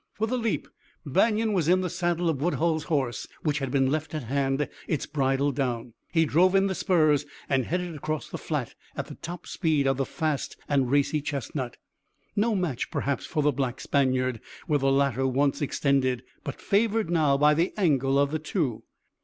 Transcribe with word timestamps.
With 0.17 0.31
a 0.31 0.35
leap, 0.37 0.67
Banion 1.05 1.53
was 1.53 1.67
in 1.67 1.81
the 1.81 1.87
saddle 1.91 2.27
of 2.27 2.41
Woodhull's 2.41 2.85
horse, 2.85 3.27
which 3.43 3.59
had 3.59 3.69
been 3.69 3.91
left 3.91 4.15
at 4.15 4.23
hand, 4.23 4.67
its 4.87 5.05
bridle 5.05 5.51
down. 5.51 5.93
He 6.11 6.25
drove 6.25 6.55
in 6.55 6.65
the 6.65 6.73
spurs 6.73 7.27
and 7.47 7.65
headed 7.65 7.93
across 7.93 8.27
the 8.27 8.39
flat 8.39 8.73
at 8.97 9.05
the 9.05 9.13
top 9.13 9.45
speed 9.45 9.85
of 9.85 9.97
the 9.97 10.05
fast 10.07 10.57
and 10.67 10.89
racy 10.89 11.21
chestnut 11.21 11.77
no 12.35 12.55
match, 12.55 12.89
perhaps, 12.89 13.27
for 13.27 13.43
the 13.43 13.51
black 13.51 13.79
Spaniard, 13.79 14.41
were 14.67 14.79
the 14.79 14.91
latter 14.91 15.27
once 15.27 15.61
extended, 15.61 16.23
but 16.43 16.59
favored 16.59 17.11
now 17.11 17.37
by 17.37 17.53
the 17.53 17.71
angle 17.77 18.17
of 18.17 18.31
the 18.31 18.39
two. 18.39 18.81